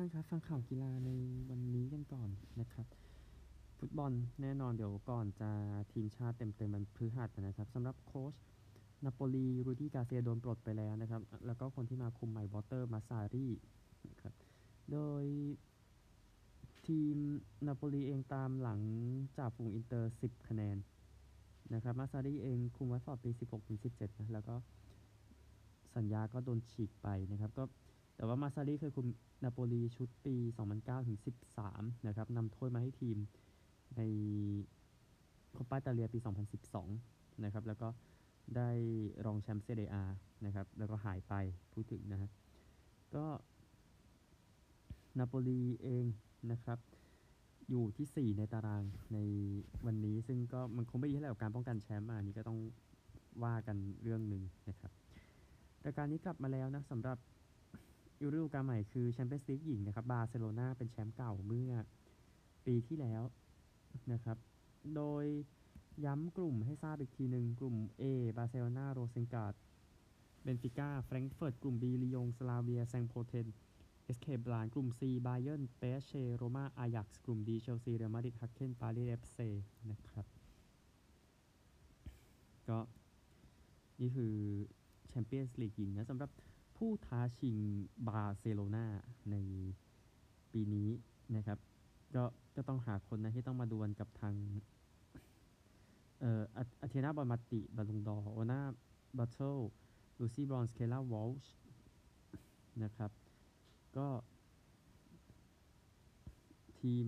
[0.00, 1.10] ท่านครับฟังข่าวกีฬาใน
[1.50, 2.28] วันนี้กันก่อน
[2.60, 2.86] นะครับ
[3.78, 4.12] ฟุตบอล
[4.42, 5.50] แน่นอนเดี๋ยวก่อนจะ
[5.92, 8.34] ทีมชาติเต็มๆมันพฤหัสนะครับสำหรับโค้ช
[9.04, 13.46] นาโปลีรูดี้กาเซียโดนปลดไปแล้วนะครับ แล้วก็คนที่มาคุมใหม่วอลเตอร์มาซซารี
[14.10, 14.34] นะครับ
[14.92, 15.24] โดย
[16.86, 17.16] ทีม
[17.66, 18.80] นาโปลีเองตามหลัง
[19.38, 20.76] จ่าฝูงอินเตอร์ 10 คะแนน
[21.74, 23.30] นะครับมาซซารีเองคุมวัตฟอร์ดปี
[23.76, 24.54] 16-17 นะ แล้วก็
[25.96, 27.64] สัญญาก็โดนฉีกไปนะครับ ก็
[28.20, 29.06] แต่ว่ามาซารีเคยคุม
[29.44, 30.34] นาโปลีชุดปี
[31.20, 33.16] 2009-13 นะครับนำถ้วยมาให้ทีม
[33.96, 34.02] ใน
[35.52, 36.18] โคปาตาเลียปี
[36.80, 37.88] 2012 นะครับ แล้วก็
[38.56, 38.70] ได้
[39.24, 39.96] รองแชมป์เซเรีย
[40.46, 41.34] นะครับ แล้วก็หายไป
[41.72, 42.30] พูดถึงนะฮะ
[43.14, 43.24] ก็
[45.18, 46.04] นาโปลีเอง
[46.52, 46.78] นะครับ
[47.70, 48.82] อยู่ที่ 4 ในตาราง
[49.14, 49.18] ใน
[49.86, 52.58] วันนี้ ซึ่งก็มันคงไม่ดีเท่าไหร่กับการป้องกันแชมป์อันนี้ก็ต้อง
[53.44, 54.92] ว่ากันเรื่องหนึ่งนะครับ
[55.84, 57.18] รายการนี้กลับมาแล้วนะสำหรับ
[58.22, 61.72] ฤดูกาลใหม่คือแชมเปี้ยนส์ลีกหญิงนะครับบาร์เซโลนาเป็นแชมป์เก่าเมื่อ
[62.66, 63.22] ปีที่แล้ว
[64.12, 64.36] นะครับ
[64.96, 65.24] โดย
[66.04, 68.04] ย้ำกลุ่มให้ทราบอีกทีหนึ่งกลุ่ม A
[68.36, 69.54] บาร์เซโลนาโรเซนการ์ด
[70.42, 73.46] เบนฟิก้าแฟรงก์เฟิร์ตกลุ่ม B ลียงสลาเวียแซงต์โพลเทน
[74.04, 79.38] เอสเคบรานน์กลุ่ม C บาเยิร์นเปแอสเชโรมาอายักส์กลุ่ม D เชลซีเรอัลมาดริดฮักเคนปารีสเอฟเซ
[79.90, 80.26] นะครับ
[82.68, 82.78] ก็
[84.00, 84.34] นี่คือ
[85.08, 86.30] แชมเปี้ยนส์ลีกหญิงนะสำหรับ
[86.84, 87.56] ผู้ท้าชิง
[88.08, 88.86] บาร์เซโลนา
[89.30, 89.36] ใน
[90.52, 90.88] ปีนี้
[91.36, 91.58] นะครับ
[92.14, 92.24] ก็
[92.56, 94.34] ก็ต้องหาคนนะที่ต้องมาดวลกับทาง
[96.20, 96.42] เอ่อ
[96.80, 98.60] ไอตานาบอนมาติบัลลงดอร์โอนา
[99.18, 99.58] บัตเย
[100.18, 101.52] ลูซี่บรอนซ์เคียร่าวอลช์
[102.82, 103.10] นะครับ
[103.96, 104.08] ก็
[106.80, 107.06] ทีม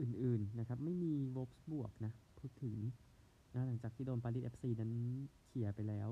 [0.00, 2.76] อื่นๆนะครับ ไม่มีโวล์ฟสบวร์กนะ พูดถึง
[3.54, 4.92] นะหลังจากที่โดนปารีสเอฟซีนั้น
[5.44, 6.08] เขี่ยไปแล้ว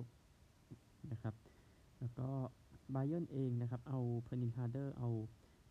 [1.13, 1.35] นะครับ
[2.05, 2.31] แล้วก็
[2.93, 5.11] บาเยิร์นเองนะครับ เอาเพอร์นิลล์ฮาร์เดอร์เอาแม็กดาเล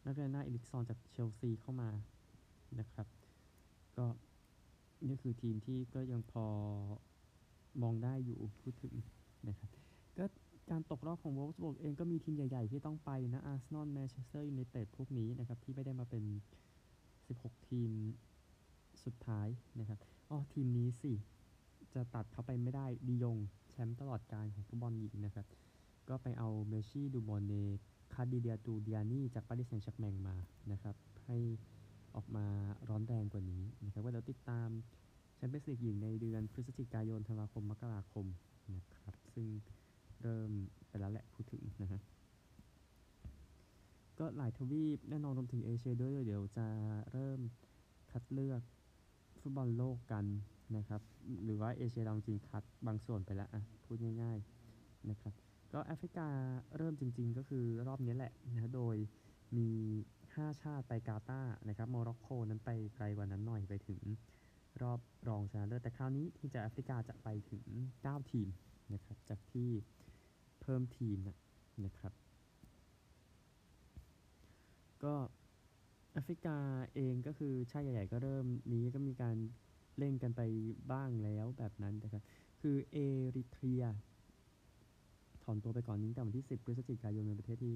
[0.05, 1.89] นาเอริกส์สันจากเชลซีเข้ามา
[2.79, 3.07] นะครับ
[3.97, 4.05] ก็
[5.07, 6.45] นี่คือทีมที่ก็ยังพอ
[7.81, 8.93] มองได้อยู่พูดถึง
[9.47, 9.69] นะครับ
[10.17, 10.25] ก็
[10.71, 16.23] การตกรอบของโวล์ฟสบวร์กเองก็มีทีมใหญ่ ๆ ที่ต้องไปนะอาร์เซนอลแมนเชสเตอร์ยูไนเต็ดพวกนี้นะครับ ที่ไม่ได้มาเป็น
[16.99, 17.91] 16 ทีม
[19.05, 19.47] สุดท้าย
[19.79, 19.99] นะครับ
[20.29, 21.13] อ๋อทีมนี้สิ
[21.93, 23.37] จะตัดเขาไปไม่ได้ลียง
[23.69, 25.45] แชมป์ตลอดกาลของฟุตบอลหญิงนะครับ
[26.09, 27.53] ก็ไปเอาเมลชี่ดูมอร์เนย์
[28.13, 30.35] คาดิเดียตูดิยานี่จากปารีสแซงต์แชร์กแมงมา
[30.71, 31.37] นะครับให้
[32.15, 32.45] ออกมา
[32.89, 34.69] ร้อนแรงกว่านี้นะครับว่าเราติดตาม
[35.35, 38.25] แชมเปี้ยนส์ลีกหญิงในเดือนพฤศจิกายนธันวาคมมกราคม
[38.75, 39.47] นะครับซึ่ง
[40.21, 40.49] เริ่ม
[40.87, 42.01] ไปแล้วแหละพูดถึงนะฮะ
[44.19, 46.67] ก็หลายทวีปแน่นอนรวมถึงเอเชียด้วยเดี๋ยวจะ
[47.11, 47.39] เริ่ม
[48.11, 48.61] คัดเลือก
[49.39, 50.25] ฟุตบอลโลกกัน
[50.77, 51.01] นะครับ
[51.43, 54.37] หรือว่าเอเชียเราจริงคัดบางส่วนไปแล้วอะพูดง่าย
[54.73, 55.33] ๆนะครับ
[55.73, 56.27] ก็แอฟริกา
[56.77, 58.95] เริ่มจริง ๆ ก็คือรอบนี้แหละนะโดย
[59.57, 59.69] มี
[60.15, 64.01] 5 ชาติไปกาตาร์นะครับโมร็อกโกนั้นไปไกลกว่านั้นหน่อยไปถึง
[64.81, 67.63] รอบรองชนะเลิศแต่คราวนี้ที่จะแอฟริกาจะไปถึง
[67.99, 68.47] 9 ทีม
[68.93, 69.69] นะครับจากที่
[70.61, 71.37] เพิ่มทีมนะ
[71.85, 72.13] นะครับ
[75.03, 75.13] ก็
[76.13, 76.57] แอฟริกา
[76.95, 79.35] เองก็คือชาติใหญ่ๆก็เริ่มนี้ก็มีการ
[79.97, 80.41] เล่นกันไป
[80.91, 82.23] บ้างแล้วแบบนั้นนะครับ
[82.61, 82.97] คือเอ
[83.35, 83.83] ริเทรีย
[85.43, 87.73] ถอนตัวไปก่อนนี้แต่วันที่ 10 พฤศจิกายนเป็นประเทศที่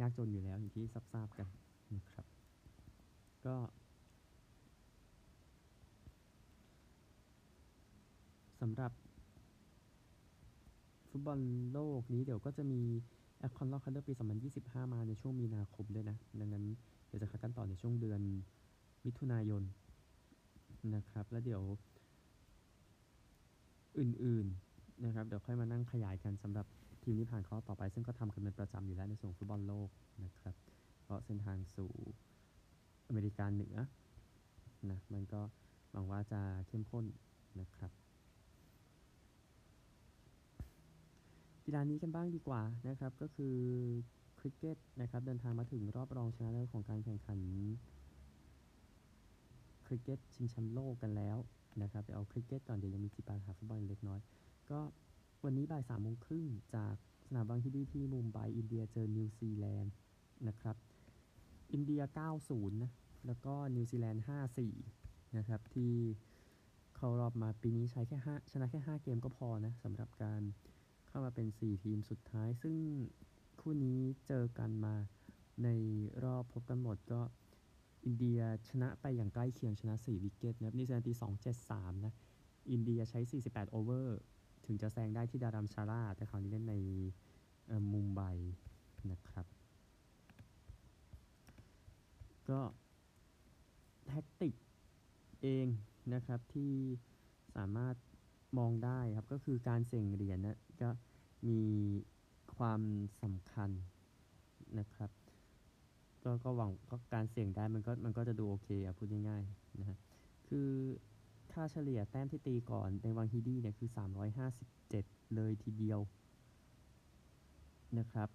[0.00, 1.48] ยากจนอยู่แล้วอย่างที่ทราบกัน
[1.96, 2.26] นะครับ
[3.46, 3.56] ก็
[8.60, 8.92] สำหรับ
[11.10, 11.40] ฟุตบอล
[11.72, 12.80] โลกนี้เดี๋ยวก็จะมี
[13.38, 14.12] แอคคอนลอคัลเลอร์ปี
[14.52, 16.64] 2025 มาในช่วงมีนาคมด้วยนะ ดังนั้น
[17.06, 18.20] เดี๋ยวจะคัดกันต่อในช่วงเดือน
[19.04, 19.62] มิถุนายน
[20.94, 21.62] นะครับ แล้วเดี๋ยว
[23.98, 26.66] อื่นๆนะครับ เดี๋ยวค่อยมานั่งขยายกันสำหรับ
[27.04, 29.88] ทีมที่ผ่านข้อต่อไปซึ่งก็ทำกันเป็นประจำอยู่แล้วในส่วนฟุตบอลโลก
[30.24, 30.54] นะครับ
[31.02, 31.90] เพราะเส้นทางสู่
[33.08, 33.76] อเมริกาเหนือ
[34.90, 35.40] นะมันก็
[35.92, 37.04] หวังว่าจะเข้มข้น
[37.60, 37.90] นะครับ
[41.64, 43.56] กีฬานี้กันบ้างดีกว่านะครับ ก็คือ
[44.38, 47.38] คริกเก็ตนะครับเดินทางมาถึงรอบรองชนะเลิศของการแข่งขัน
[49.86, 51.36] คริกเก็ตชิงแชมป์โลกกันแล้ว
[51.82, 54.20] นะครับเดี๋ยวเอาคริกเก็ตก่อนเดี๋ยวยังมีจีปาถาฟุตบอลเล็กน้อย
[54.70, 54.80] ก็
[55.44, 56.94] วันนี้บ่ายสามโมงครึ่งจาก
[57.26, 59.92] สนามวังฮีดี้ที่มุมไบอินเดียเจอนิวซีแลนด์
[60.48, 60.76] นะครับ
[61.72, 62.02] อินเดีย
[62.42, 62.92] 90 นะ
[63.26, 64.24] แล้วก็นิวซีแลนด์
[64.78, 65.94] 54 นะครับ ที่
[66.96, 70.42] เข้ารอบมาปีนี้ใช้แค่5ชนะแค่ 5 เกมก็พอนะสำหรับการ
[71.08, 72.76] เข้ามาเป็น 4 ทีมสุดท้าย ซึ่ง
[73.60, 74.94] คู่นี้เจอกันมา
[75.64, 75.68] ใน
[76.24, 77.20] รอบพบกันหมดก็
[78.04, 81.12] อินเดียชนะไปอย่างใกล้เคียงชนะ 4 wicket นะครับนิวซีแลนด์ตี
[81.58, 82.14] 273 นะ
[82.70, 84.20] อินเดียใช้ 48 over
[84.66, 86.74] ถึงจะแซงได้ที่ดารัมชาลาแต่คราวนี้เล่นใน
[87.92, 88.22] มุมไบ
[89.10, 89.46] นะครับ
[92.48, 92.60] ก็
[94.06, 94.54] แท็กติก
[95.42, 95.66] เอง
[96.14, 96.72] นะครับที่
[97.56, 97.96] สามารถ
[98.58, 100.90] มองได้ครับ ก็คือการเสี่ยงเหรียญนะก็
[101.48, 101.60] มี
[102.56, 102.80] ความ
[103.22, 103.70] สำคัญ
[104.78, 105.10] นะครับ
[106.24, 109.98] ก็ก็หวังก็การเสี่ยงได้มันก็มันก็จะดูโอเคอะพูดง่ายๆนะฮะ
[110.48, 110.68] คือ
[111.54, 113.90] ค่าเฉลี่ยแต้มที่ตีก่อนในวังฮีดี้เนี่ยคือ
[114.62, 116.00] 357 เลยทีเดียว
[117.98, 118.28] นะครับ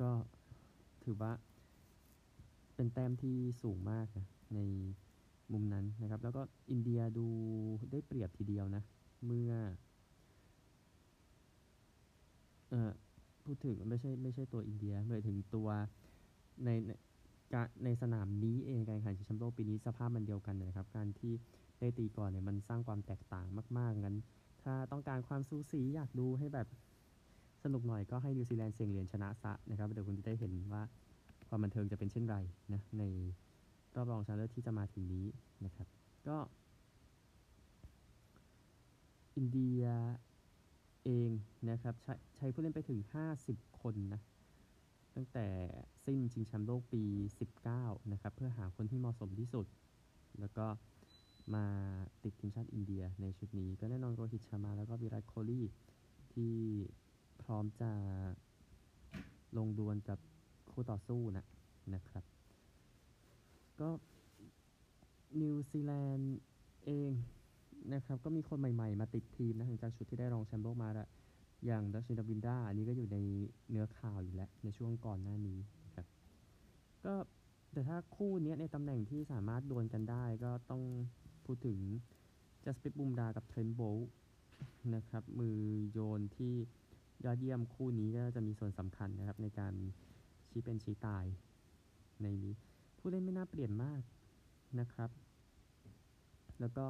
[0.00, 0.10] ก็
[1.04, 1.32] ถือว่า
[2.74, 4.60] เป็นแต้มที่สูงมากนะใน
[5.52, 7.26] มุมนั้นนะครับ แล้วก็อินเดียดู
[7.92, 8.82] ได้เปรียบทีเดียวนะ
[9.26, 9.52] เมื่อ
[12.70, 12.90] เออ
[13.44, 15.68] พูดถึงไม่ใช่ไม่ใช่ตัวอินเดียหมายถึงตัว
[16.64, 16.90] ในใน
[17.84, 21.32] ในสนามนี้เองการแข่งขันชิงแชมป์โลกปีนี้สภาพมันเดียวกันนะครับ การที่
[21.80, 23.46] ได้ตีก่อนเนี่ยมันสร้างความแตกต่าง
[23.78, 24.16] มากๆงั้น
[24.62, 26.68] ถ้าต้องการความสูสีอยากดูให้แบบ
[27.64, 30.82] สนุกหน่อยก็ให้นิวซีแลนด์เสี่ยงเหรียญชนะซะนะครับเดี๋ยวคุณจะได้เห็นว่า
[31.48, 32.36] ความบันเทิงจะเป็นเช่นไร
[32.72, 33.02] นะใน
[33.94, 35.26] รอบรองชนะเลิศที่จะมาถึงนี้
[35.64, 35.86] นะครับ
[36.28, 36.36] ก็
[39.36, 39.84] อินเดีย
[41.04, 41.30] เอง
[41.70, 43.00] นะครับใช้ใช้ผู้เล่นไปถึง
[43.40, 44.20] 50 คนนะ
[45.14, 45.46] ตั้งแต่
[46.04, 47.02] สิ้นชิงแชมป์โลกปี
[47.58, 49.66] 19 นะครับ เพื่อหาคนที่เหมาะสมที่สุด
[50.40, 50.66] แล้วก็
[51.56, 51.64] มา
[52.24, 55.62] ติดทีมชาติอินเดียในชุดนี้ ก็แน่นอนโรฮิตชามาแล้วก็วิรัตโคลี
[56.32, 56.54] ที่
[57.42, 57.90] พร้อมจะ
[59.56, 60.18] ลงดวลกับ
[60.72, 61.46] คู่ต่อสู้นะ
[61.94, 62.24] นะครับ
[63.80, 63.90] ก็
[65.40, 66.38] นิวซีแลนด์
[66.84, 67.12] เอง
[67.94, 71.08] นะครับ ก็มีคนใหม่ๆ มาติดทีมนะหลังจากชุดที่ได้รองแชมป์โลกมาแล้ว
[71.66, 73.18] อย่างราชินราวินดราอันนี้ก็อยู่ใน
[73.70, 76.06] เนื้อข่าวอยู่แล้ว ในช่วงก่อนหน้านี้นะครับ
[77.04, 77.14] ก็
[77.72, 80.82] แต่ถ้าคู่นี้ในตำแหน่งที่สามารถดวลกันได้ก็ต้อง
[81.50, 81.80] พูดถึง
[82.64, 83.98] จัสปริตบุมรากับเทรนต์โบลต์
[84.94, 85.58] นะครับ มือ
[85.92, 86.54] โยนที่
[87.24, 89.74] ยอดเยี่ยมคู่นี้ก็จะมีส่วนสำคัญนะครับในการ
[90.48, 91.24] ชี้เป็นชี้ตาย
[92.22, 92.54] ในนี้
[92.98, 94.02] ผู้เล่นไม่น่าเปลี่ยนมาก
[94.80, 95.10] นะครับ
[96.60, 96.84] แล้วก็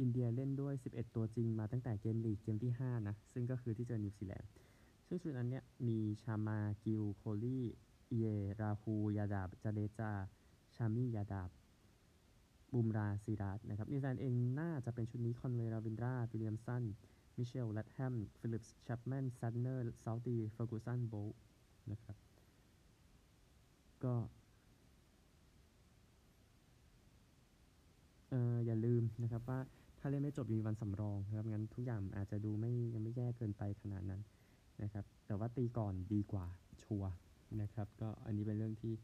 [0.00, 4.50] อินเดียเล่นด้วย 11 ตัวจริงมาตั้งแต่เกมลีกเกมที่ 5 นะ ซึ่งก็คือที่เจอนิวซีแลนด์
[5.06, 7.64] ซึ่งชุดนั้นเนี่ยมีชามากิลโคลี่
[8.08, 8.14] ไอเยอร์
[8.60, 10.10] ราฮูลยาดาฟจาเดจา
[10.74, 11.50] ชามียาดาฟ
[12.74, 16.84] บุมราซีราจนะครับนิวซีแลนด์เองน่าจะเป็นชุดนี้คอนเวย์ราวินดราวิลเลียมสัน
[17.36, 21.14] มิตเชลล์ลาแธมฟิลลิปส์แชปแมนแซนต์เนอร์ซาวตีเฟอร์กูสันโบลต์
[21.90, 22.16] นะครับ
[24.04, 24.14] ก็
[28.30, 29.60] เอออย่าลืมนะครับว่า
[29.98, 34.20] ถ้าเล่นไม่จบมีวันสำรองนะครับงั้นทุกอย่างอาจจะดูไม่ยังไม่แย่เกินไปขนาดนั้น
[34.82, 36.46] นะครับแต่ว่าตีก่อนดีกว่า
[36.82, 37.04] ชัว
[37.60, 38.94] นะครับก็อันนี้เป็นเรื่องที่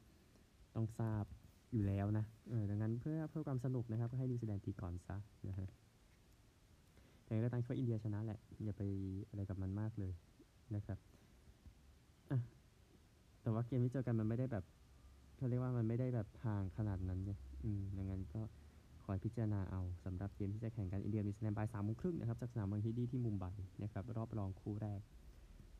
[0.74, 1.24] ต้องทราบ
[1.72, 5.16] อยู่แล้วนะเออดังนั้นเพื่อเพื่อความสนุกนะครับก็ให้นิวซีแลนด์ตีก่อนซะ
[5.48, 5.68] นะฮะ
[7.24, 8.82] แต่ก็ตั้งคิดว่าอินเดียชนะแหละ อย่าไป
[9.28, 10.12] อะไรกับมันมากเลย
[10.74, 10.98] นะครับ
[12.30, 12.38] อะ
[13.42, 14.64] แต่ว่าเกมที่เจอกันมันไม่ได้แบบ
[15.36, 17.32] เขาเรียกว่ามันไม่ได้แบบห่างขนาดนั้นไง
[17.64, 18.40] อืมดังนั้นก็
[19.04, 23.44] คอยพิจารณาเอาสำหรับเกมที่จะแข่งกันอินเดียนิวซีแลนด์บ่ายสามโมงครึ่งนะครับจากสนามวังฮีดี้ที่มุมไบ
[23.82, 25.00] นะครับรอบรองคู่แรก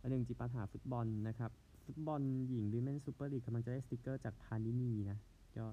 [0.01, 1.51] อันหนึ่งจิปาถาฟุตบอลนะครับ
[1.85, 2.21] ฟุตบอล
[2.51, 5.19] หญิง Women's Super League กำลังจะได้สติกเกอร์จากพานินีนะ
[5.57, 5.67] ก็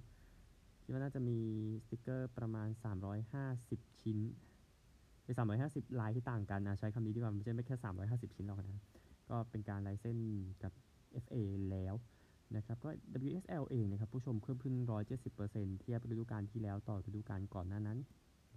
[0.84, 1.38] คิดว่าน่าจะมี
[1.86, 2.68] สติกเกอร์ประมาณ
[3.36, 4.18] 350 ชิ้น
[5.24, 5.36] เป็น
[5.68, 7.76] 350 ลายที่ต่างกันนะ ใช้คำนี้ดีกว่า ไม่ใช่ไม่แค่
[8.08, 8.82] 350 ชิ้นหรอกนะ
[9.30, 10.18] ก็เป็นการ license
[10.64, 10.72] กับ
[11.24, 11.38] FA
[11.72, 11.94] แล้ว
[12.56, 12.90] นะครับก็
[13.28, 14.76] WSL เองนะครับ ผู้ชมเพิ่มขึ้น
[15.28, 17.98] 170%เทียบฤดูกาลที่แล้วต่อฤดูกาลก่อนหน้านั้น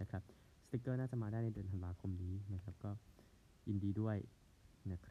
[0.01, 0.23] นะครับ
[0.65, 2.91] สติกเกอร์น่าจะมาได้ในเดือนธันวาคมนี้นะครับ ก็
[3.67, 4.17] ยินดีด้วย
[4.91, 5.09] นะค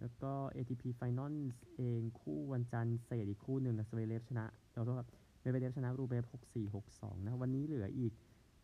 [0.00, 1.36] แล้วก็ ATP Finals
[1.76, 5.08] เองคู่วันจันทร์เศษอีกคู่หนึ่งนะสเวเลฟชนะเราโทษครับ
[5.52, 8.12] เวเดฟชนะรูเบฟ6 4 6 2นะ วันนี้เหลืออีก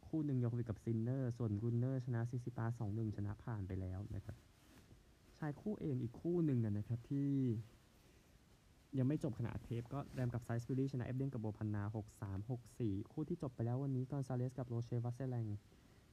[0.08, 4.36] คู่หนึ่งโยโควิกกับซินเนอร์ ส่วนรุนเนอร์ชนะซิซิปา2 1ชนะผ่านไปแล้วนะครับ
[5.38, 7.30] ชายคู่เองอีกคู่หนึ่งนะครับที่
[8.98, 15.46] ยังไม่จบขนาดเทปก็แรมกับไซส์ฟิลลี่ชนะเอฟเดนกับโบพันนา 6 3 6 4 คู่ที่จบไปแล้ววันนี้กอนซาเลสกับโรเชวัสเซแลง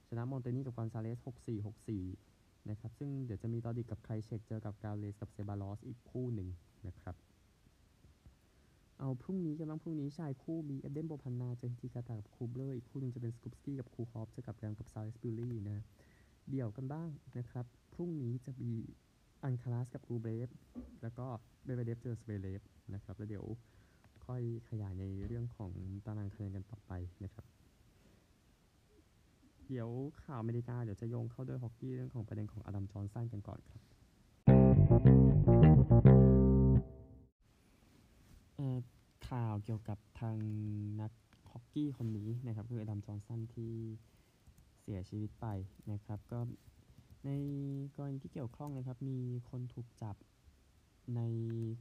[0.08, 2.29] ชนะมอนเตนี่กับกอนซาเลส 6 4 6 4
[2.68, 6.48] นะครับซึ่งเดี๋ยวจะมีตอดิกกับไครเชกเจอกับกาเลสกับเซบาลอสอีกคู่หนึ่ง
[6.88, 7.14] นะครับ
[8.98, 15.78] เอาพรุ่งนี้กันบ้างพรุ่งนี้ชายคู่มีเอเดนโบพันนาเจอฮิติกาตากับคูเบอร์อีกคู่หนึ่งจะเป็นสกูปสกี้กับคูฮอปเจอกับแรมกับซาเลสฟิลลี่นะ
[16.50, 18.72] เดี่ยวกันบ้างนะครับ พรุ่งนี้จะมี
[19.42, 20.48] อันคาราสกับรูเบรฟ
[21.02, 21.26] แล้วก็
[21.64, 22.62] เบเบเดฟเจอสเวเลฟ
[22.94, 23.44] นะครับแล้วเดี๋ยว
[24.26, 25.72] ค่อยขยายในเรื่องของ
[26.06, 26.92] ตารางคะแนนกันต่อไป
[27.24, 27.44] นะครับ
[29.72, 29.90] เดี๋ยว
[30.24, 33.80] ข่าวอเมริกาเดี๋ยวจะโยงเข้าด้วยฮอกกี้เรื่องของประเด็นของอดัมจอห์นสันกันก่อนครับ
[38.56, 38.78] เอ่อ
[39.28, 40.36] ข่าวเกี่ยวกับทาง
[41.00, 41.12] นัก
[41.50, 43.72] ฮอกกี้คนนี้นะครับคืออดัมจอห์นสันที่
[44.80, 45.46] เสียชีวิตไป
[45.92, 46.40] นะครับ ก็
[47.24, 47.30] ใน
[47.96, 49.18] กรณีที่เกี่ยวข้องนะครับ มี
[49.50, 50.16] คนถูกจับ
[51.16, 51.20] ใน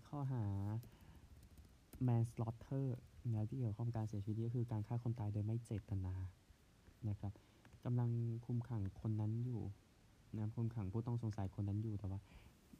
[0.07, 0.45] ข้อหา
[2.07, 2.85] manslaughter
[3.33, 6.13] นะที่เกี่ยวข้องการเสียชีวิตก็คือการฆ่าคนตายโดยไม่เจตนา
[7.09, 7.33] นะครับ
[7.85, 8.09] กำลัง
[8.45, 9.61] คุมขังคนนั้นอยู่
[10.37, 12.19] นะคุมขังผู้ต้องสงสัยคนนั้นอยู่แต่ว่า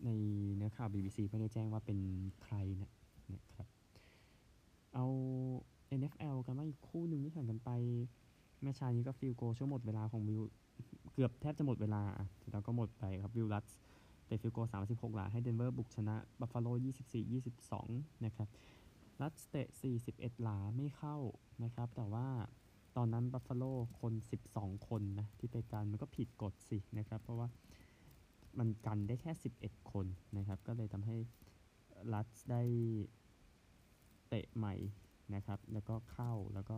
[0.06, 0.10] ใน
[0.56, 2.00] เนื้อข่าว BBC ไม่ได้แจ้งว่าเป็น
[2.44, 2.92] ใครนะ
[3.34, 3.68] นะครับ
[4.94, 5.06] เอา
[6.00, 7.70] NFL กันมาอีกคู่หนึ่งที่แข่งกันไป
[8.62, 10.42] แม่ชายนี้ก็ฟิลโกช่วงหมดเวลาของวิว
[11.14, 13.72] เกือบแทบจะหมดเวลาอะแล้วก็หมดไปครับวิลลัส
[14.26, 16.68] เตะ field goal 36 หลาให้เดนเวอร์บุกชนะบัฟฟาโล
[17.48, 18.48] 24-22 นะครับ
[19.22, 19.68] ลัตซ์เตะ
[20.06, 21.18] 41 หลาไม่เข้า
[21.64, 22.28] นะครับ แต่ว่า
[23.00, 23.64] ตอนนั้นบัฟฟาโล
[24.00, 24.14] คน
[24.50, 27.48] 12 คนนะที่ไปกันมันก็ผิดกฎสินะครับ เพราะว่า
[28.60, 30.06] มันกันได้แค่ 11 คน
[30.38, 31.18] นะครับ ก็เลยทำให้
[32.14, 32.64] ลัตซ์ได้
[34.28, 34.76] เตะใหม่
[35.36, 36.78] นะครับ แล้วก็เข้าแล้วก็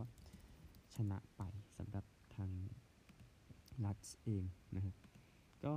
[0.94, 1.42] ชนะไป
[1.76, 2.50] สำหรับทาง
[3.84, 4.94] ลัตซ์เองนะครับ
[5.64, 5.74] ก็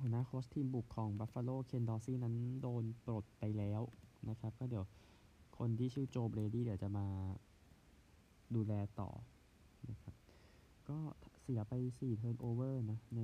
[0.00, 3.82] หัวหน้าโค้ชทีมบุกของ Buffalo เคนดอร์ซี่นั้นโดนปลดไปแล้ว
[4.28, 4.84] นะครับ ก็เดี๋ยว
[5.58, 7.06] คนที่ชื่อโจเบรดี้เดี๋ยวจะมา
[8.54, 9.10] ดูแลต่อ
[10.90, 10.98] ก็
[11.40, 13.20] เสียไป4 turnover นะ ใน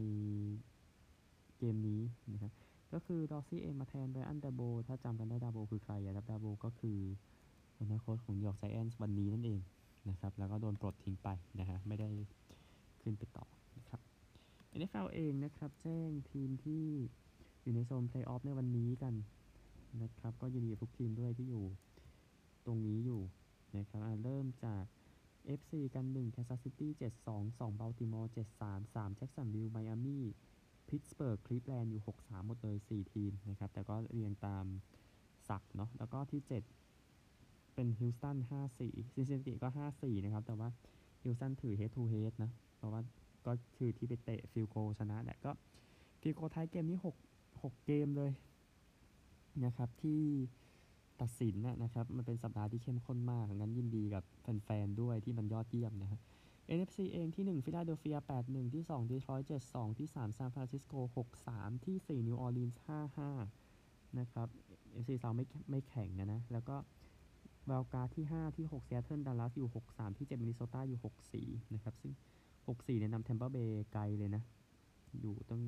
[1.58, 2.00] เกมนี้
[2.32, 2.52] นะครับ
[2.92, 6.98] ก็คือดอร์ซี่เองมาแทนไบรอันดาโบลล์ ถ้าจำกันได้ดาโบลล์คือใครอะครับดาโบลล์ก็คือ
[7.76, 9.60] หัวหน้าโค้ชของนิวยอร์กไจแอนส์วันนี้นั่นเอง
[10.08, 11.28] นะครับ แล้วก็โดนปลดทิ้งไป
[11.60, 12.08] นะฮะ ไม่ได้
[13.02, 13.46] ขึ้นไปต่อ
[13.78, 14.00] นะครับ
[14.78, 16.84] NFL เองนะครับ แจ้งทีมที่
[17.62, 19.14] อยู่ในโซนเพลย์ออฟในวันนี้กัน
[20.02, 21.64] นะครับ ก็ยินดีกับทุกทีมด้วยที่อยู่
[22.66, 23.20] ตรงนี้อยู่
[23.76, 24.84] นะครับเริ่มจาก
[25.58, 30.20] FC กัน1 Kansas City 7 2 2 Baltimore 7 3 3 Jacksonville Miami
[30.88, 34.64] พิตสเบิร์กคลีฟแลนด์อยู่ 6-3 หมดเลย 4 ทีมนะครับ แต่ก็เรียงตาม
[35.48, 36.42] ศักดิ์เนาะ แล้วก็ที่
[37.08, 38.36] 7 เป็นฮิวสตัน
[38.78, 40.68] 5-4ซินซินเนติก็ 5-4 นะครับ แต่ว่า
[41.22, 43.00] ฮิวสตันถือ head to head นะ เพราะว่า
[43.46, 45.50] ก็คือที่ไปเตะ field goal ชนะแหละก็
[46.20, 48.30] field goal ท้ายเกมนี้ 6 6 เกมเลย
[49.64, 50.22] นะครับที่
[51.20, 54.24] ตัดสินนะนะครับ มันเป็นสัปดาห์ที่เข้มข้นมาก งั้นยินดีกับ
[54.64, 56.20] แฟนๆ ด้วยที่มันยอดเยี่ยมนะครับ
[56.76, 60.94] NFC เองที่ 1 ฟิลาเดลเฟีย 8-1 ที่ 2 ดีทรอยต์7-2 ที่ 3 ซานฟรานซิสโก
[61.40, 62.80] 6-3 ที่ 4 นิวออร์ลีนส์
[63.48, 64.48] 5-5 นะครับ
[65.00, 66.76] NFC South ไม่ไม่แข่งนะนะ แล้วก็
[67.68, 71.00] wild card ที่ 5 ที่ 6 ซีแอตเทิลดัลลัสอยู่ 6-3 ที่ 7 มินนิโซตาอยู่
[71.42, 72.12] 6-4 นะครับ ซึ่ง
[72.66, 74.42] 6-4 เนี่ยนำแทมเปอร์เบย์ไกลเลยนะ
[75.20, 75.62] อยู่ตั้ง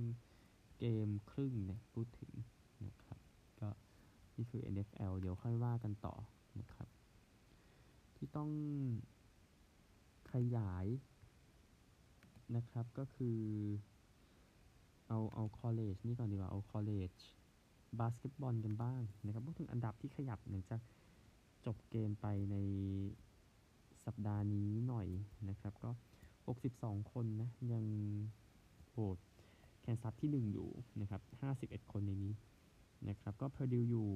[0.78, 2.30] เกมครึ่งเนี่ยพูดถึง
[4.36, 6.14] นี่คือ NFL เดี๋ยวค่อยว่ากันต่อ
[6.60, 6.88] นะครับ
[8.16, 8.50] ที่ต้อง
[10.32, 10.86] ขยาย
[12.56, 13.38] นะครับก็คือ
[15.08, 17.20] เอาเอา college นี่ก่อนดีกว่า เอา college
[18.00, 20.80] บาสเกตบอลกันบ้างนะครับพูดถึงอันดับที่ขยับหลังจาก
[21.66, 22.56] จบเกมไปใน
[24.06, 25.08] สัปดาห์นี้หน่อย
[25.48, 25.90] นะครับ ก็
[26.50, 27.84] 62 คนนะ ยัง
[28.90, 29.18] โหด
[29.80, 30.68] แคนซัสที่ 1 อยู่
[31.00, 31.20] นะครับ
[31.56, 32.32] 51 คนในนี้
[33.08, 34.08] นะครับก็เพอร์ดิวอยู่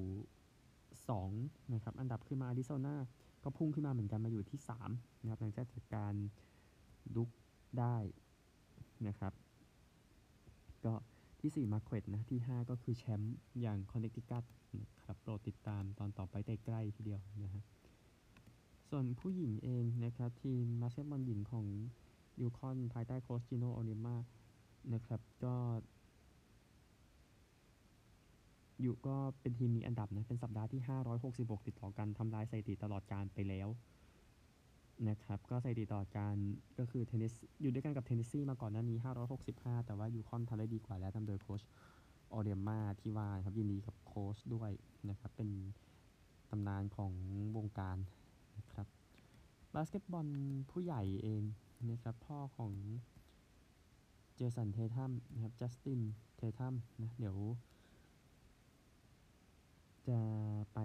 [1.18, 2.96] 2 นะครับ อันดับขึ้นมาแอริโซนา
[3.44, 4.60] ก็พุ่งขึ้นมาเหมือนกันมาอยู่ที่
[4.90, 6.12] 3 นะครับหลังจากจัดการ
[7.16, 7.28] ดุ๊ก
[7.78, 7.96] ได้
[9.06, 9.32] นะครับ
[10.84, 10.94] ก็
[11.40, 14.44] ที่ 4 มาร์เควตต์นะ ที่ 5 ก็คือแชมป์อย่างคอนเน c ติคัต
[14.80, 17.62] นะครับโปรดติดตามตอนต่อไปใกล้ๆทีเดียวนะฮะ
[18.90, 21.66] ส่วนผู้หญิงเองนะครับ ทีมบาสเกตบอลหญิงของ
[22.40, 24.16] ยูคอนภายใต้โค้ชจีโนออริเอมมา
[24.94, 25.54] นะครับ ก็
[28.84, 30.80] อยู่ก็เป็นทีมมีอันดับนะเป็นสัปดาห์ที่
[31.24, 33.68] 566 ติดต่อกันทำลายสถิติตลอดกาลไปแล้ว
[35.08, 36.34] นะครับก็สถิติตลอดกาล
[36.78, 38.98] ก็คือเทนเนสซีอยู่ด้วยกันกับเทนเนสซีมาก่อนหน้านี้
[39.42, 41.62] 565 แต่ว่ายูคอนทำได้ดีกว่าแล้วนำโดยโค้ช
[42.32, 44.70] ออริเอมมาที่ว่าครับยินดีกับโค้ชด้วย
[45.08, 45.50] นะครับเป็น
[46.50, 47.12] ตำนานของ
[47.56, 47.98] วงการ
[48.56, 48.86] นะครับ
[49.74, 50.28] บาสเกตบอล
[50.70, 51.42] ผู้ใหญ่เอง
[51.90, 52.72] นะครับพ่อของ
[54.34, 56.00] เจสันเททัมนะครับจัสติน
[56.36, 57.36] เททัมนะเดี๋ยว
[60.10, 60.20] จะ
[60.74, 60.78] ไป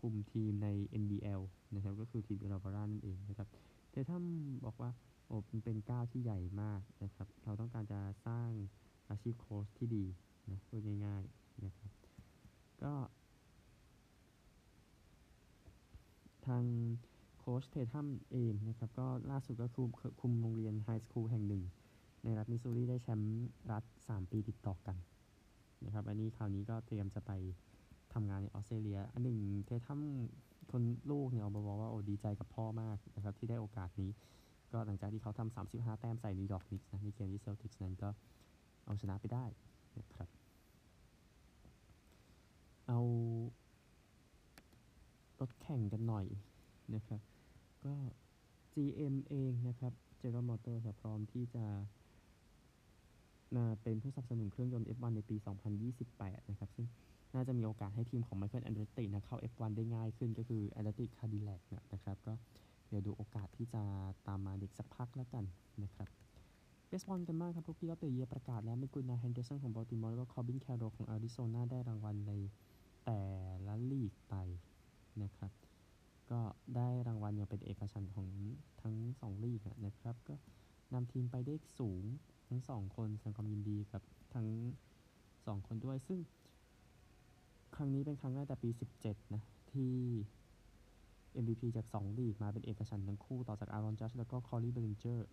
[0.00, 0.68] คุมทีมใน
[1.02, 1.42] NBL
[1.74, 3.48] นะครับก็คือทีมเอลวารานั่นเองนะครับ
[3.90, 4.24] เททัม
[4.64, 4.90] บอกว่า
[5.26, 8.50] โอ้มันเป็นก้าวที่ใหญ่มากนะครับเราต้องการจะสร้าง
[9.08, 10.04] อาชีพโค้ชที่ดี
[10.50, 11.90] นะพูดง่ายๆนะครับ
[12.82, 12.92] ก็
[16.46, 16.64] ทาง
[17.38, 19.90] โค้ชเททัมเองนะครับก็ล่าสุดก็คุม
[20.20, 21.62] คุมโรงเรียน high school แห่งหนึ่ง
[22.24, 24.96] ในรัฐมิสซูรีได้แชมป์รัฐ 3 ปีติดต่อกัน
[25.84, 27.32] นะครับอันนี้คราวนี้ก็เตรียมจะไป
[28.14, 30.00] ทำงานในออสเตรเลีย อันหนึ่งเททัม
[30.70, 34.10] คนลูกเนี่ยออกมาบอกว่าโอ้ดีใจกับพ่อมากนะครับที่ได้โอกาสนี้
[34.72, 38.08] ก็หลังจากที่เขาทำ35 แต้มใส่นิวยอร์กนิกส์นะในเกมที่เซลติกส์นั้นก็
[38.84, 39.44] เอาชนะไปได้
[39.98, 40.28] นะครับ
[42.88, 43.00] เอา
[45.40, 46.26] รถแข่งกันหน่อย
[46.94, 47.20] นะครับ
[47.84, 47.94] ก็
[48.72, 51.64] GM เองนะครับ General Motors พร้อมที่จะ
[53.56, 55.36] มาเป็นผู้สนับสนุนเครื่องยนต์ F1 ในปี
[55.92, 56.86] 2028 นะครับ ซึ่ง
[57.34, 62.32] น่าจะมีโอกาสให้ทีมของ Michael Andretti นะเข้า F1 ได้ง่ายขึ้นก็คือ Andretti Cadillac นะนะครับ ก็
[62.88, 63.82] เดี๋ยวดูโอกาสที่จะ
[64.26, 65.44] ตามมาอีกสักพักแล้วกัน
[65.84, 66.08] นะครับ
[66.88, 72.32] เบสบอลกันมากครับ rookie of the year ประกาศแล้วไม่กันนาร์เฮนเดอร์สันของบัลติมอร์แล้วก็คอร์บินแคโรของแอริโซนาได้รางวัลใน
[73.04, 73.20] แต่
[73.66, 74.34] ละลีกไป
[75.22, 75.52] นะครับ
[76.30, 76.40] ก็
[76.76, 78.28] ได้รางวัลอย่างเป็นเอกฉันท์ของ
[78.82, 80.34] ทั้งสองลีกนะครับ ก็
[80.92, 82.04] นำทีมไปได้สูง
[82.48, 84.02] ทั้งสองคนแสดงความยินดีกับ
[84.34, 84.46] ทั้ง
[85.46, 86.18] สองคนด้วยซึ่ง
[87.76, 88.70] ครั้งนี้เป็นครั้งแรกตั้งแต่ปี
[89.02, 89.94] 17 นะ ที่
[91.42, 95.28] MVP จาก 2 ลีกมาเป็นเอกฉันท์ทั้งคู่ต่อจากแอรอนจัดจ์แล้วก็โคดี้เบลลิงเจอร์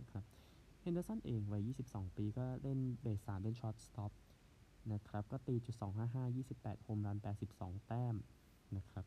[0.00, 0.24] นะครับ
[0.80, 4.12] เฮนเดอร์สันเองวัย 22 ปีก็เล่นเบส3เล่น shortstop
[4.92, 7.18] นะครับก็ตีจุด255 28โฮมรัน
[7.52, 8.14] 82 แต้ม
[8.76, 9.04] นะครับ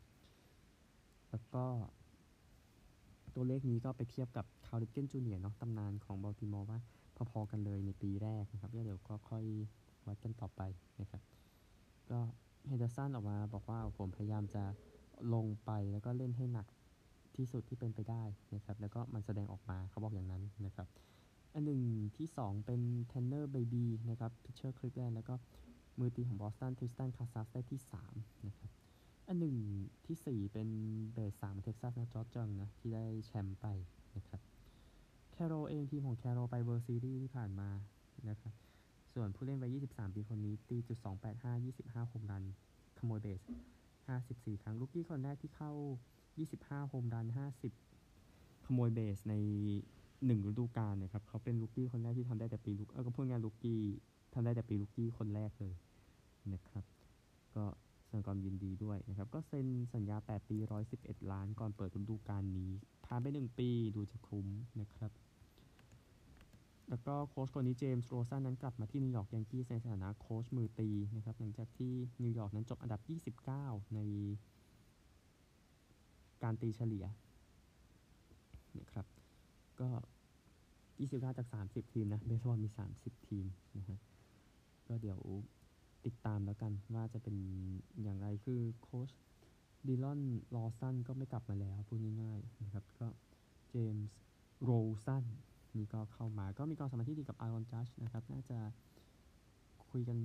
[1.30, 1.66] แล้วก็
[3.36, 6.80] ตัวเลขนี้ก็ไปเทียบกับคาลริปเคนจูเนียร์เนาะตำนานของบัลติมอร์ว่า
[7.32, 9.44] พอๆกันเลยในปีแรกนะครับเดี๋ยวก็ค่อย
[10.08, 10.62] วัดกันต่อไป
[11.02, 11.22] นะครับ
[12.10, 12.20] ก็
[12.68, 14.64] เฮนเดอร์สันออกมาบอกว่าผมพยายามจะ
[15.34, 16.68] ลงไปแล้วก็เล่นให้หนัก
[17.36, 18.24] ที่สุดที่เป็นไปได้
[18.56, 20.88] นะครับแล้วก็มันแสดงออกมาเขาบอกอย่างนั้นนะครับ
[21.54, 21.82] อันหนึ่ง
[22.18, 25.36] ที่ 2 เป็นแทนเนอร์ไบบีนะครับ pitcher คลีฟแลนด์แล้วก็
[26.00, 27.80] มือตีของบอสตันทริสตันคาซัสได้ที่
[28.12, 28.70] 3นะครับ
[29.28, 29.56] อันหนึ่ง
[30.06, 30.70] ที่ 4 เป็น
[31.14, 33.66] เบส3เท็กซัสนะจอร์จจังนะที่ได้แชมป์ไป
[34.16, 34.42] นะครับ
[35.32, 37.70] แคโรเองทีมของแคโรไป World Series ที่ผ่านมา
[38.30, 38.54] นะครับ
[39.16, 41.06] ส่วนผู้เล่นวัย 23 ปีคนนี้ ตีจุด285
[41.76, 42.44] 25 โฮมรัน
[42.98, 43.42] ขโมยเบส
[44.02, 45.72] 54 ครั้ง rookie คนแรกที่เข้า
[46.32, 47.28] 25 โฮมรัน
[47.96, 49.34] 50 ขโมยเบสใน
[49.98, 53.82] 1 ฤดูกาลนะครับ เขาเป็น rookie คนแรกที่ทำได้แต่ปีลูก เออก็พูดง่าย rookie
[54.34, 55.74] ทำได้แต่ปี rookie คนแรกเลย
[56.54, 56.84] นะครับ
[57.56, 57.66] ก็
[58.06, 60.56] แสดงความยินดีด้วยนะครับ ก็เซ็นสัญญา 8 ปี
[60.94, 62.72] 111 ล้าน ก่อนเปิดฤดูกาลนี้
[63.06, 64.48] ผ่านไป 1 ปีดูจะคุ้ม
[64.82, 65.12] นะครับ
[66.90, 73.02] แล้วก็โค้ชคนนี้เจมส์โรว์สันนั้นกลับมาที่นิวยอร์กยังกี้ในฐานะโค้ชมือตีนะครับหลังจากที่นิวยอร์กนั้นจบอันดับ
[73.48, 74.00] 29 ใน
[76.44, 77.06] การตีเฉลี่ย
[78.80, 79.06] นะครับ
[79.80, 79.90] ก็
[81.00, 83.46] 29 จาก 30 ทีมนะเบสบอลมี 30 ทีม
[83.78, 84.00] นะฮะ
[84.88, 85.20] ก็เดี๋ยว
[86.06, 87.36] ติดตามแล้วกันว่าจะเป็น
[88.04, 89.10] อย่างไรคือโค้ช
[89.88, 90.22] ดิลอน
[90.56, 93.08] ลอสันก็ไม่กลับมาแล้วพูดง่ายๆนะครับก็
[93.70, 94.08] เจมส์
[94.64, 94.72] โร
[95.06, 95.26] ซัน
[95.78, 98.58] นี่ก็เข้ามาก็มีความสัมพันธ์ที่ดีกับอารอนจัชนะครับ น่าจะ
[99.90, 100.18] คุยกัน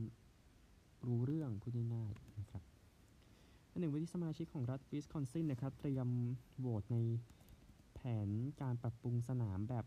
[1.07, 2.63] รู้เรื่องพูดง่ายๆนะครับ
[3.71, 6.09] อันหนึ่งวุฒิสมาชิกของรัฐวิสคอนซินนะครับ เตรียม
[6.59, 6.97] โหวตใน
[7.95, 8.29] แผน
[8.63, 9.85] การปรับปรุงสนามแบบ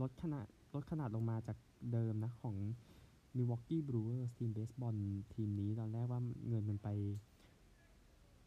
[0.00, 1.56] ลดขนาดลดขนาดลงมาจาก
[1.92, 2.56] เดิมนะ ของ
[3.36, 4.96] Milwaukee Brewers ทีมเบสบอล
[5.34, 6.88] ทีมนี้ตอนแรกว่าเงินมันไป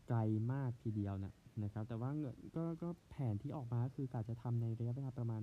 [0.07, 0.17] ไกล
[0.51, 1.33] มากทีเดียวนะ
[1.63, 5.41] นะครับ แต่ว่าเงินก็ก็แผนที่ออกมาคือก็จะทำในระยะเวลาประมาณ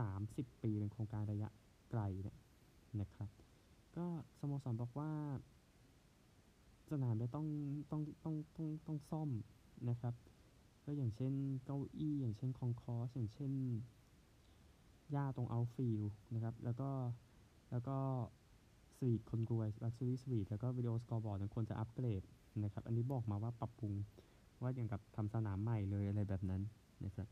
[0.00, 1.48] 30 ปีเป็นโครงการระยะ
[1.90, 2.38] ไกลเนี่ย
[3.00, 3.30] นะครับ
[3.96, 4.06] ก็
[4.38, 5.10] สโมสรบอกว่า
[6.90, 7.46] สนามเนี่ยต้อง
[7.90, 9.30] ต้องต้องต้องต้องซ่อม
[9.88, 10.14] นะครับ
[10.84, 11.32] ก็อย่างเช่น
[11.64, 13.52] เก้าอี้อย่างเช่น concourse อย่างเช่น
[15.10, 16.00] หญ้าตรง outfield
[16.34, 16.90] นะครับ แล้วก็
[17.70, 17.96] แล้วก็
[18.96, 22.22] สวีทคนรวย luxury suite แล้วก็ video scoreboard ควรจะอัปเกรด
[22.64, 23.92] นะครับ อันนี้บอกมาว่าปรับปรุง
[24.62, 26.62] ว่าอย่างกับทำสนามใหม่เลยอะไรแบบนั้น
[27.04, 27.28] นะครับ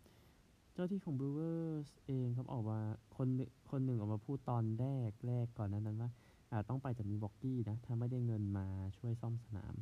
[0.83, 2.79] เจ้าหน้าที่ของ Brewers เองครับออกมา
[3.17, 6.11] คนหนึ่งคนหนึ่งออกมาพูดตอนแรกแรกก่อนนั้นนั้นว่า
[6.53, 8.67] อาจต้องไปจากมิลวอกีนะ ถ้าไม่ได้เงินมา
[8.99, 9.75] ช่วยซ่อมสนาม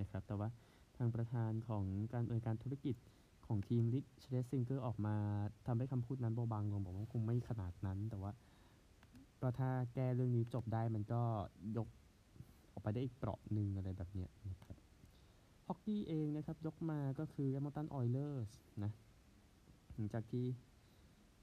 [0.00, 0.48] นะครับ แต่ว่า
[0.96, 2.96] ทางประธานของการบริการธุรกิจ
[3.46, 5.16] ของทีมริค ชเลซิงเกอร์ออกมา
[5.66, 8.32] ทำให้คำพูดนั้นเบาบางลงบอกว่าคงไม่ขนาดนั้น แต่ว่า
[9.40, 11.22] ก็ถ้าแก้เรื่องนี้จบได้มันก็
[11.76, 11.88] ยก
[12.72, 14.76] ออกไปได้อีกเปลาะหนึ่งอะไรแบบเนี้ยนะครับ
[15.66, 18.52] ฮอกกี้เองนะครับ ยกมาก็คือเอดมันตันออยเลอร์ส
[18.84, 18.92] นะ
[19.94, 20.46] หลังจากที่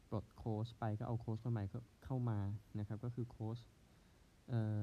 [0.09, 1.63] ปลดโค้ชไปก็เอาโค้ชคนใหม่
[2.05, 2.39] เข้ามา
[2.79, 3.59] นะครับ ก็คือโค้ช
[4.49, 4.81] เอ่อ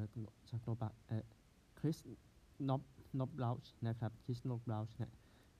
[0.50, 1.24] จากโนบะเอ่อ
[1.78, 1.98] คริส
[2.68, 2.82] น็อบ
[3.18, 5.12] น็อบลาชนะครับคริสน็อบลาชเนี่ย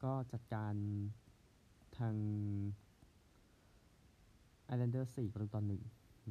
[0.04, 0.74] ก็จัดการ
[1.98, 2.14] ทาง
[4.64, 5.82] ไอแลนเดอร์สี่ประตูต่อหนึ่ง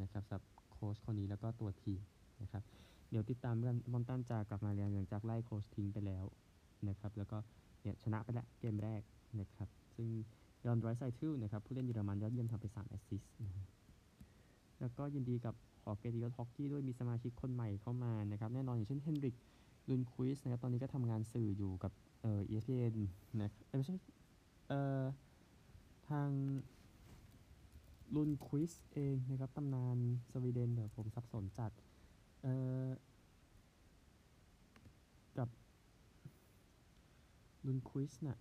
[0.01, 1.99] นะครับสำหรับโค้ชคนนี้แล้วก็ตัวทีม
[2.41, 2.63] นะครับ
[3.09, 6.25] เดี๋ยวติดตามกันเอดมันตันจะกลับมาเรียนหลังจากไล่โค้ชทิ้งไปแล้ว
[6.89, 7.38] นะครับ แล้วก็
[7.81, 9.01] เนี่ยชนะไปแล้วเกมแรก
[9.39, 10.09] นะครับ ซึ่ง
[10.65, 13.65] ลีออน ไดรไซเติลนะครับผู้เล่นเยอรมันยอดเยี่ยมทำไป3 assist นะ
[14.80, 19.36] แล้วก็ยินดีกับหอเกียรติยศฮอกกี้ด้วยมีสมาชิกคนใหม่เข้ามานะครับแน่นอนอย่างเช่นเฮนริก
[19.89, 22.93] ลุนด์ควิสต์นะครับตอนนี้ก็ทำงานสื่ออยู่กับเอ่อ ESPN
[23.41, 23.95] นะไม่ใช่
[24.67, 25.04] เอ่อ
[26.10, 26.30] ทาง
[28.15, 29.97] ลุนควิสเองนะครับตำนาน
[30.32, 31.71] สวีเดนเดี๋ยวผมสับสนจัด
[32.41, 32.54] เอ่
[32.86, 32.88] อ
[35.38, 35.49] กับ
[37.65, 38.38] ลุนควิสน่ะ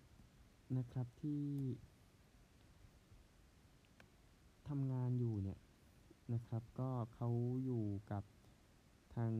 [0.76, 1.42] นะครับที่
[4.68, 5.58] ทำงานอยู่เนี่ย
[6.34, 7.28] นะครับ ก็เขา
[7.64, 8.24] อยู่กับ
[9.14, 9.32] ทาง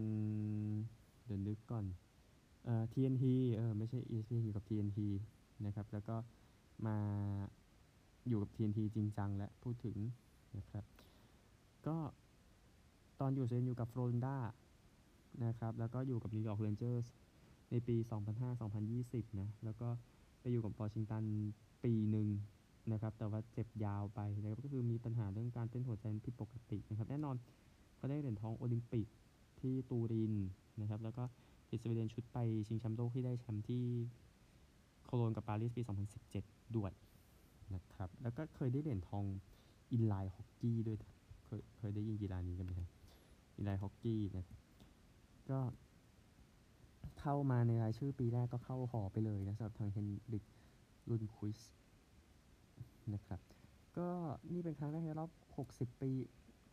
[1.25, 1.85] เดี๋ยวนึกก่อน
[2.65, 3.25] เอ่อ TNT
[3.57, 5.01] เออไม่ใช่ ESPN อยู่กับ TNT
[5.67, 6.17] นะครับ แล้วก็
[6.87, 6.97] มา
[8.29, 9.97] อยู่กับ TNT จริงจังและพูดถึง
[10.59, 10.85] นะครับ
[11.87, 11.97] ก็
[13.21, 14.37] ตอนอยู่เซนอยู่กับฟลอริดา
[15.45, 17.07] นะครับ แล้วก็อยู่กับนิวยอร์กเรนเจอร์ส
[17.71, 17.97] ในปี
[18.69, 19.89] 2005-2020 นะ แล้วก็
[20.41, 21.25] ไปอยู่กับวอชิงตัน
[21.85, 22.29] ปีหนึ่ง
[22.93, 27.37] นะครับ แต่ว่าเจ็บยาวไปนะครับก็คือมีปัญหาเรื่องการเต้นหัวใจผิดปกตินะครับ แน่นอน
[27.97, 29.07] เขาได้เหรียญทองโอลิมปิก
[29.61, 30.35] ที่ตูริน
[30.81, 31.25] นะครับ แล้วก็
[31.71, 33.85] ติดสวีเดนชุดไปชิงแชมป์โลกที่ได้แชมป์ที่
[35.05, 35.83] โคโลนกับปารีสปี
[36.29, 36.93] 2017 ด้วย
[37.75, 39.25] นะครับ แล้วก็เคยได้เหรียญทอง
[39.93, 40.99] inline hockey ด้วย
[41.45, 42.89] เคยเคยได้ยินกีฬานี้กันไหมครับ
[43.57, 44.47] inline hockey นะ
[45.51, 45.61] ก็
[47.21, 50.45] เข้ามาในรายชื่อปีแรกก็เข้าหอไปเลยนะสำหรับทางเฮนริก
[51.11, 51.61] ลุนด์ควิสต์
[53.15, 53.41] นะครับ
[53.97, 54.09] ก็
[54.53, 55.31] นี่เป็นครั้งแรกในรอบ
[55.91, 56.11] 60 ปี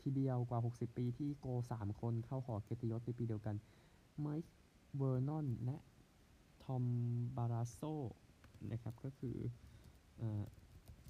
[0.01, 3.55] ทีเดียวกว่า 60 ปีที่โกล 3 คนเข้าหอเกียรติยศในปีเดียวกัน
[4.19, 4.53] ไมค์
[4.97, 5.77] เวอร์นอนและ
[6.63, 6.83] ทอม
[7.37, 7.81] บาราโซ
[8.71, 9.37] นะครับ ก็คือ
[10.17, 10.43] เออ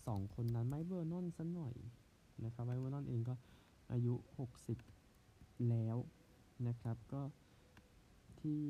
[0.06, 1.76] สองคนนั้นไมค์เวอร์นอนสักหน่อย
[2.46, 3.34] นะครับไมค์เวอร์นอนเองก็
[3.92, 4.14] อายุ
[4.92, 5.98] 60 แล้ว
[6.68, 7.22] นะครับ ก็
[8.40, 8.64] ที่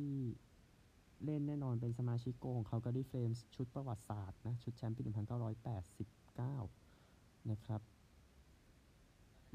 [1.26, 5.02] เล่นแน่นอนเป็นสมาชิกโกลของเขาก็ได้เฟลมส์ชุดประวัติศาสตร์นะ ชุดแชมป์ปี
[6.42, 7.82] 1989นะครับ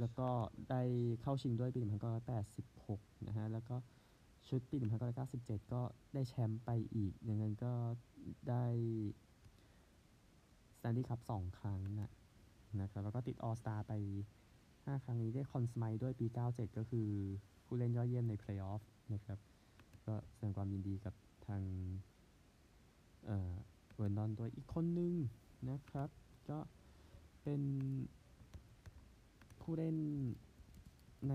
[0.01, 0.29] แล้วก็
[0.71, 0.83] ได้
[1.23, 1.83] เข้าชิงด้วยปี
[2.55, 3.77] 1986 นะฮะ แล้วก็
[4.49, 4.77] ชุดปี
[5.25, 5.83] 1997 ก็
[6.15, 7.73] ได้แชมป์ไปอีก อย่างนั้นก็
[8.51, 8.65] ได้
[10.77, 12.11] สแตนลีย์คัพสองครั้งนะ
[12.81, 13.93] นะครับ แล้วก็ติด All-Star ไป
[14.49, 17.09] 5 ครั้งนี้ได้ Conn Smythe ด้วยปี 97 ก็คือ
[17.65, 18.83] ผู้เล่นยอดเยี่ยมในเพลย์ออฟ
[19.15, 19.39] นะครับ
[20.07, 21.15] ก็แสดงความยินดีกับ
[21.47, 21.63] ทาง
[23.27, 23.53] เอ่อ
[23.95, 25.13] เวอร์นอนด้วยอีกคนนึง
[25.71, 26.09] นะครับ
[26.51, 26.59] ก็
[27.43, 27.63] เป็น
[29.61, 29.97] ผู้เล่น
[31.29, 31.35] ใน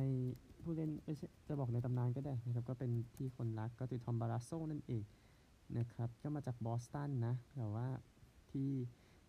[0.62, 5.04] ผู้เล่นไม่ใช่จะบอกในตำนานก็ได้นะครับ ก็เป็นที่คนรักก็คือทอมบาราโซนั่นเอง
[5.78, 7.88] นะครับ ก็มาจากบอสตันนะแต่ว่า
[8.52, 8.70] ที่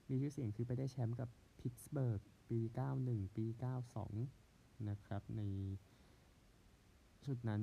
[0.08, 1.28] มีชื่อเสียงคือไปได้แชมป์กับ
[1.60, 2.58] พิตสเบิร์กปี
[2.98, 3.46] 91 ปี
[4.16, 5.42] 92 นะครับ ใน
[7.24, 7.62] ชุดนั้น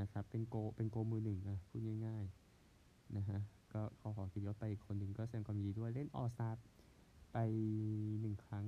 [0.00, 3.40] นะครับ เป็นโกลเป็นโกลมือหนึ่งนะพูดง่ายๆนะฮะ
[3.72, 6.48] ก็หอหอเกียรติยศไปอีกคนหนึ่งก็แสดงความยินดีด้วยเล่น All-Star
[7.32, 7.38] ไป
[8.20, 8.66] หนึ่งครั้ง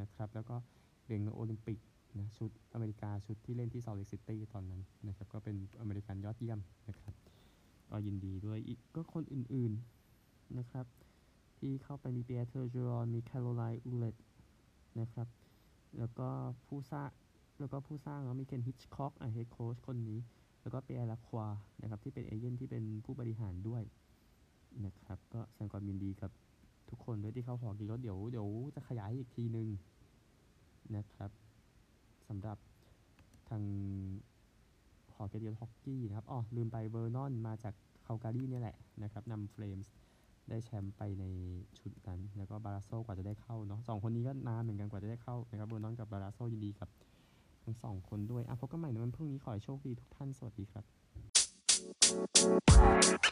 [0.00, 0.56] นะครับ แล้วก็
[1.04, 1.78] เหรียญเงินโอลิมปิก
[2.18, 7.14] นะชุดอเมริกาชุดที่เล่นที่ซอลเล k ซิตี้ตอนนั้นนะครับ ก็เป็นอเมริกันยอดเยี่ยมนะครับ
[7.90, 10.86] ก็ยินดีด้วยอีกก็คนอื่นๆนะครับ
[11.58, 14.16] ที่เข้าไปมีปิแอร์ เทอร์จอนมีแคโรไลน์อูเลตต์
[15.00, 15.28] นะครับ
[15.98, 16.28] แล้วก็
[16.68, 17.10] ผู้สร้าง
[17.60, 20.18] แล้วก็ผู้สร้างแล้วมีเคนฮิชคอกอะ head coach คนนี้
[20.62, 21.46] แล้วก็ปิแอร์ลาครัวซ์
[21.82, 23.82] นะครับที่เป็น agent ที่เป็นผู้บริหารด้วย
[24.84, 26.30] นะครับ ก็แสดงความยินดีกับ
[26.90, 29.68] ทุกคนด้วยที่เข้าหอกีฬาเดี๋ยวเดี๋ยวจะขยายอีกทีนึง
[30.96, 31.30] นะครับ
[32.28, 32.58] สำหรับ
[33.48, 33.62] ทาง
[35.14, 37.74] หอเกียรติยศฮอกกี้นะครับอ๋อลืมไปเวอร์นอนมาจาก
[38.06, 39.92] คาลการีเนี่ยแหละนะครับนำเฟลมส์
[40.48, 41.24] ได้แชมป์ไปใน
[41.78, 46.88] ชุดนั้น แล้วก็บาราโซกว่าจะได้เข้าเนาะสองคนนี้ก็นานเหมือนกันกว่าจะได้เข้านะครับเวอร์นอนกับบาราโซยินดีกับ
[47.64, 50.80] ทั้งสองคนด้วยอะพบกันใหม่ในวันพรุ่งนี้ขอให้โชคดีทุกท่านสวัสดีครั
[53.22, 53.29] บ